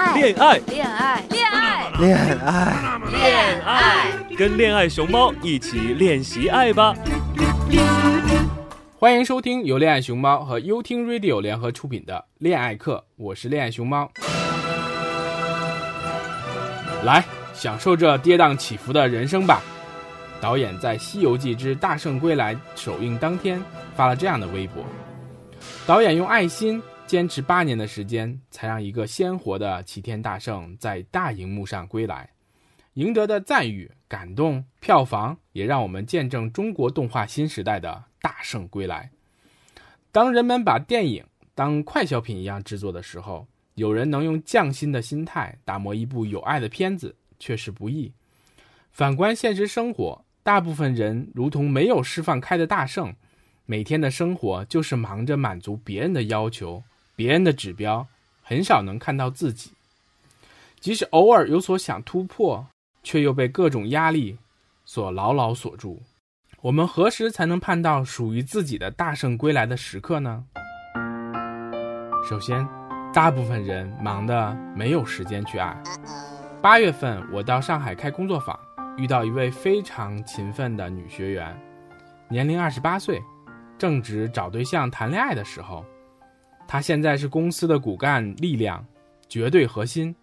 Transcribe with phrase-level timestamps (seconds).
[0.00, 4.88] 爱，恋爱，恋爱，恋爱，恋爱，恋爱，跟恋爱。
[4.88, 6.72] 熊猫一起练习爱。
[6.72, 6.94] 吧！
[8.98, 10.00] 欢迎收听由恋爱。
[10.00, 12.74] 熊猫和优听 Radio 联合出品的恋爱。
[12.74, 13.70] 课，我是恋爱。
[13.70, 14.10] 熊猫。
[17.04, 17.22] 来，
[17.52, 19.60] 享受这跌宕起伏的人生吧。
[20.40, 23.62] 导演在《西游记之大圣归来》首映当天
[23.94, 24.82] 发了这样的微博：
[25.86, 26.48] 导演用爱。
[26.48, 32.30] 心坚持八年的时间，才让一个鲜活的齐天大圣在大荧幕上归来，
[32.92, 39.10] 赢得的赞誉、感动、票房，也让我们见证中国动画新时代的大圣归来。
[40.12, 48.12] 当人们把电影当快消品一样制作的时候，有人能用匠心的心态打磨一部有爱的片子，确实不易。
[48.92, 53.12] 反观现实生活，大部分人如同没有释放开的大圣，
[53.66, 56.84] 每天的生活就是忙着满足别人的要求、
[57.20, 58.06] 别人的指标，
[58.42, 59.72] 很少能看到自己。
[60.80, 62.66] 即使偶尔有所想突破，
[63.02, 64.38] 却又被各种压力
[64.86, 66.00] 所牢牢锁住。
[66.62, 70.42] 我们何时才能盼到属于自己的大圣归来的时刻呢？
[72.26, 72.66] 首先，
[73.12, 75.78] 大部分人忙得没有时间去爱。
[76.62, 78.58] 八月份，我到上海开工作坊。
[78.96, 81.54] 遇到一位非常勤奋的女学员，
[82.30, 83.22] 年龄二十八岁，
[83.76, 85.84] 正值找对象谈恋爱的时候。
[86.72, 88.86] 他现在是公司的骨干力量，
[89.28, 90.14] 绝对核心。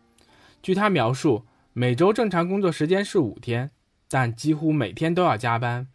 [0.64, 3.70] 据他描述，每周正常工作时间是五天，
[4.08, 5.90] 但几乎每天都要加班。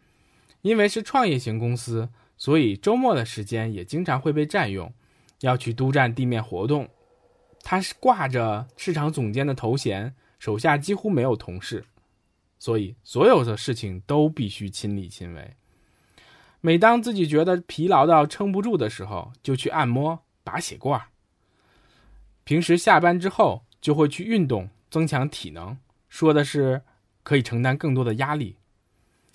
[0.61, 4.93] 因为是创业型公司，所以周末的时间也经常会被占用，
[5.39, 6.87] 要去督战地面活动。
[7.63, 11.83] 他是挂着市场总监的头衔，手下几乎没有同事。
[12.59, 15.55] 所以，所有的事情都必须亲力亲为。
[16.61, 21.01] 每当自己觉得疲劳到撑不住的时候，就去按摩、拔血罐。
[22.43, 25.77] 平时下班之后就会去运动，增强体能，
[26.09, 26.81] 说的是
[27.23, 28.57] 可以承担更多的压力。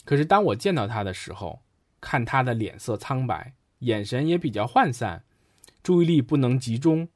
[0.05, 1.61] 可是当我见到他的时候，
[2.01, 5.25] 看他的脸色苍白，眼神也比较涣散，
[5.83, 7.09] 注意力不能集中，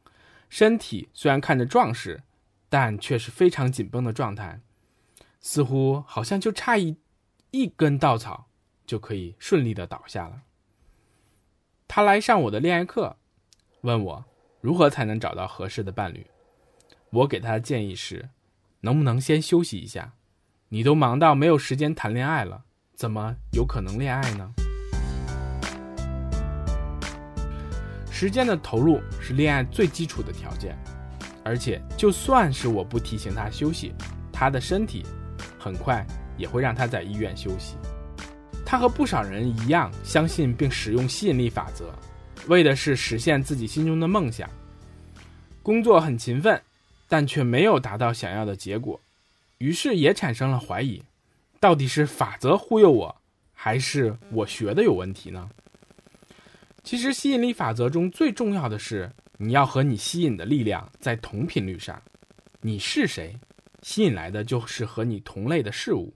[0.48, 2.22] 身体虽然看着壮实，
[2.68, 4.60] 但却是非常紧绷的状态。
[5.40, 6.96] 似乎好像就差一
[7.50, 8.46] 一根稻草
[8.86, 10.42] 就可以顺利的倒下了。
[11.88, 13.16] 他来上我的恋爱课，
[13.82, 14.24] 问我
[14.60, 16.24] 如何才能找到合适的伴侣。
[17.10, 18.28] 我给他的建议是：
[18.80, 20.12] 能不能先休息一下？
[20.68, 22.62] 你都忙到没有时间谈恋爱了，
[22.94, 24.52] 怎么有可能恋爱呢？
[28.08, 30.78] 时间的投入是恋爱最基础的条件，
[31.44, 33.92] 而且就算是我不提醒他休息，
[34.32, 35.04] 他的身体。
[35.58, 36.06] 很快
[36.36, 37.76] 也会让他在医院休息。
[38.64, 41.92] 他和不少人一样，相信并使用吸引力法则，
[42.48, 44.48] 为的是实现自己心中的梦想。
[45.62, 46.60] 工作很勤奋，
[47.08, 49.00] 但却没有达到想要的结果，
[49.58, 51.02] 于是也产生了怀疑：
[51.60, 53.16] 到底是法则忽悠我，
[53.52, 55.48] 还是我学的有问题呢？
[56.82, 62.02] 其实，吸引力法则中最重要的是，你要和你吸引的力量在同频率上。
[62.60, 63.38] 你是谁？
[63.82, 66.12] 吸引来的就是和你同类的事物，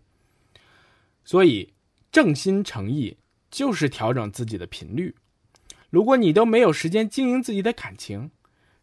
[1.25, 1.73] 所以
[2.11, 3.17] 正心诚意
[3.51, 5.15] 就是调整自己的频率。
[5.91, 8.31] 如果你都没有时间经营自己的感情，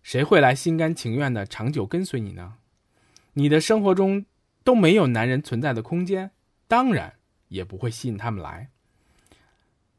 [0.02, 2.56] 谁会来心甘情愿的长久跟随你呢？
[3.34, 4.26] 你的生活中
[4.64, 6.30] 都没有男人存在的空间，
[6.68, 7.14] 当然
[7.48, 8.70] 也不会吸引他们来。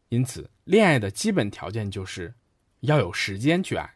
[0.08, 2.32] 因此，恋爱的基本条件就是
[2.80, 3.90] 要有时间去爱。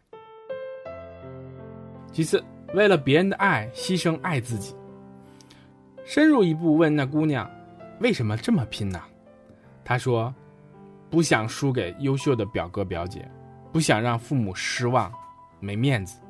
[2.11, 2.43] 其次，
[2.75, 4.75] 为了别人的爱牺牲爱自己。
[6.05, 7.49] 深入一步问那姑娘
[8.01, 9.01] ：“为什么这么拼呢？”
[9.85, 10.35] 她说
[11.11, 13.29] ：“不想输给优秀的表哥表姐，
[13.73, 15.13] 不想让父母失望，
[15.61, 16.21] 没面子。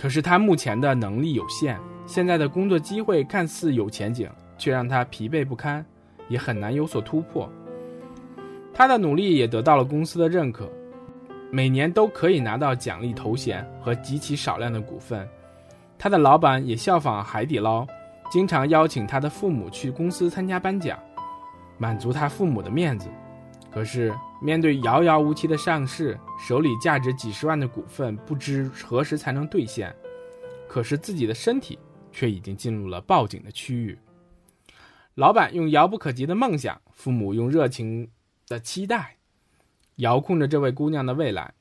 [0.00, 5.84] 可是他目前的能力有限，现在的工作机会看似有前景，却让他疲惫不堪，
[6.28, 7.50] 也很难有所突破。
[8.74, 10.70] 他的努力也得到了公司的认可，
[11.50, 15.28] 每年都可以拿到奖励头衔和极其少量的股份。
[15.98, 17.86] 他的老板也效仿海底捞。”
[18.32, 20.98] 经常邀请他的父母去公司参加颁奖，
[21.76, 23.10] 满足他父母的面子。
[23.72, 29.94] 可是面对遥遥无期的上市，手里价值几十万的股份不知何时才能兑现，
[30.68, 31.78] 可是自己的身体
[32.10, 33.98] 却已经进入了报警的区域。
[35.14, 38.10] 老板用遥不可及的梦想，父母用热情
[38.46, 39.16] 的期待，
[39.96, 41.54] 遥控着这位姑娘的未来，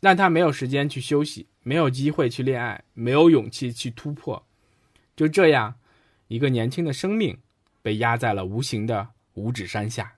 [0.00, 4.46] 让她没有时间去休息，没有机会去恋爱，没有勇气去突破。
[5.14, 5.74] 就这样。
[6.28, 7.36] 一个年轻的生命，
[7.82, 10.14] 被压在了无形的五指山下。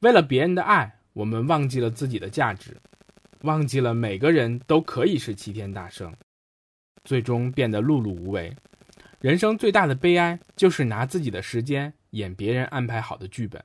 [0.00, 2.76] 为了别人的爱，我们忘记了自己的价值，
[3.40, 6.14] 忘记了每个人都可以是齐天大圣。
[7.02, 8.54] 最终变得碌碌无为。
[9.20, 13.60] 人生最大的悲哀就是拿自己的时间演别人安排好的剧本。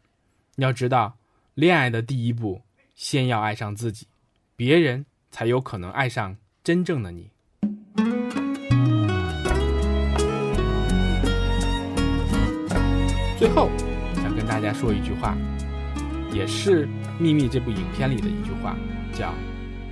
[0.55, 1.15] 要知道，
[1.53, 2.59] 恋爱的第一步，
[2.95, 4.07] 先要爱上自己，
[4.55, 7.29] 别人才有可能爱上真正的你。
[13.37, 13.69] 最后，
[14.15, 15.37] 想跟大家说一句话，
[16.33, 16.87] 也是
[17.19, 18.75] 《秘密》这部影片里的一句话，
[19.13, 19.31] 叫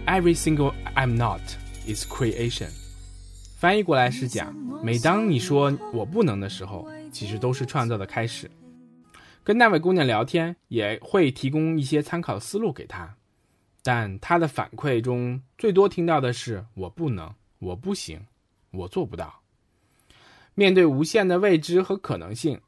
[0.08, 1.40] “Every single I'm not
[1.86, 2.70] is creation”。
[3.58, 4.52] 翻译过来是讲，
[4.84, 8.50] 每当你说我不能的时候，其实都是创造的开始。
[9.44, 13.14] 跟那位姑娘聊天，也会提供一些参考思路给她，
[13.84, 18.20] 但她的反馈中最多听到的是“我不能，我不行，
[18.72, 19.42] 我做不到”。
[20.56, 22.60] 面对无限的未知和可能性。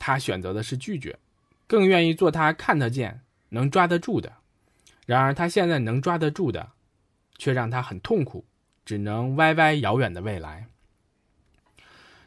[0.00, 1.18] 他选择的是拒绝，
[1.68, 3.20] 更愿意做他看得见、
[3.50, 4.32] 能抓得住的。
[5.06, 6.70] 然而，他现在能抓得住的，
[7.36, 8.44] 却让他很痛苦，
[8.84, 10.66] 只能歪歪遥远的未来。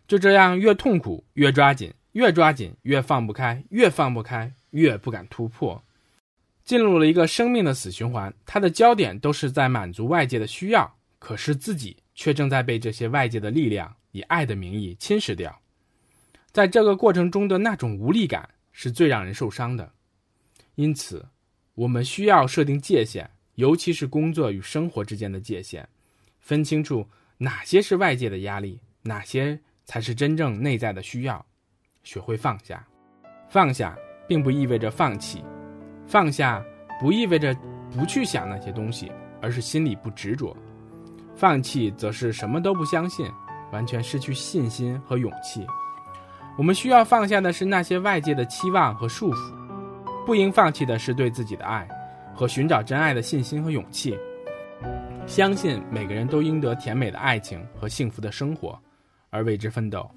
[0.08, 5.84] 就这样，越痛苦越抓紧，越抓紧越放不开，越放不开越不敢突破，
[6.64, 8.34] 进入了一个生命的死循环。
[8.46, 15.62] 他的焦点都是在满足外界的需要，可是自己却正在被这些外界的力量以爱的名义侵蚀掉。
[16.52, 19.92] 在这个过程中的那种无力感是最让人受伤的，
[20.76, 21.26] 因此，
[21.76, 25.88] 我们需要设定界限，尤其是工作与生活之间的界限，
[26.40, 27.08] 分清楚
[27.38, 31.46] 哪些是外界的压力，哪些才是真正内在的需要，
[32.04, 32.86] 学会放下。
[33.50, 33.98] 放下
[34.28, 35.44] 并不意味着放弃，
[36.08, 36.64] 放下
[37.00, 37.54] 不意味着
[37.92, 40.56] 不去想那些东西，而是心里不执着。
[41.36, 43.30] 放弃则是什么都不相信，
[43.74, 45.68] 完全失去信心和勇气。
[46.58, 49.54] 我们需要放下的是那些外界的期望和束缚，
[50.26, 51.88] 不应放弃的是对自己的爱
[52.36, 54.18] 和寻找真爱的信心和勇气。
[55.26, 58.78] 相信每个人都应得甜美的爱情和幸福的生活，
[59.30, 60.10] 而为之奋斗。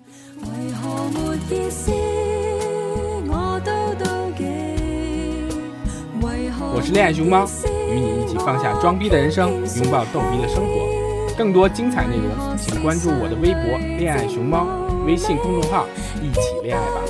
[6.77, 7.47] 我是恋爱熊猫，
[7.89, 11.04] 与你一起放下装逼的人生，拥抱逗逼的生活。
[11.37, 14.67] 更多精彩内容，请关注我的微博“恋爱熊猫”。
[15.05, 15.85] 微信公众号
[16.23, 17.01] “一起恋爱吧”，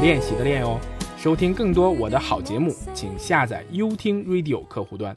[0.00, 0.78] 练习的练哦。
[1.18, 5.12] 收听更多我的好节目，请下载优听 Radio 客户端。